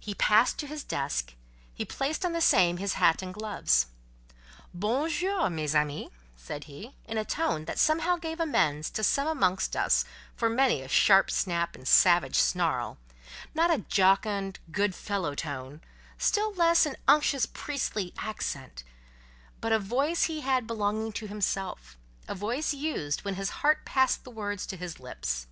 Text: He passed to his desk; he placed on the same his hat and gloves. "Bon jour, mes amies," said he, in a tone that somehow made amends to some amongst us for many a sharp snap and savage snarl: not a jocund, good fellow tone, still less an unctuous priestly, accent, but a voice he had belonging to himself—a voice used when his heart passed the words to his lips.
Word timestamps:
He 0.00 0.12
passed 0.14 0.58
to 0.58 0.66
his 0.66 0.82
desk; 0.82 1.34
he 1.72 1.84
placed 1.84 2.26
on 2.26 2.32
the 2.32 2.40
same 2.40 2.78
his 2.78 2.94
hat 2.94 3.22
and 3.22 3.32
gloves. 3.32 3.86
"Bon 4.74 5.08
jour, 5.08 5.48
mes 5.50 5.72
amies," 5.72 6.10
said 6.36 6.64
he, 6.64 6.96
in 7.04 7.16
a 7.16 7.24
tone 7.24 7.66
that 7.66 7.78
somehow 7.78 8.18
made 8.20 8.40
amends 8.40 8.90
to 8.90 9.04
some 9.04 9.28
amongst 9.28 9.76
us 9.76 10.04
for 10.34 10.50
many 10.50 10.82
a 10.82 10.88
sharp 10.88 11.30
snap 11.30 11.76
and 11.76 11.86
savage 11.86 12.34
snarl: 12.40 12.98
not 13.54 13.72
a 13.72 13.78
jocund, 13.78 14.58
good 14.72 14.96
fellow 14.96 15.32
tone, 15.36 15.80
still 16.18 16.52
less 16.54 16.84
an 16.84 16.96
unctuous 17.06 17.46
priestly, 17.46 18.12
accent, 18.18 18.82
but 19.60 19.70
a 19.70 19.78
voice 19.78 20.24
he 20.24 20.40
had 20.40 20.66
belonging 20.66 21.12
to 21.12 21.28
himself—a 21.28 22.34
voice 22.34 22.74
used 22.74 23.24
when 23.24 23.36
his 23.36 23.50
heart 23.62 23.84
passed 23.84 24.24
the 24.24 24.30
words 24.32 24.66
to 24.66 24.76
his 24.76 24.98
lips. 24.98 25.46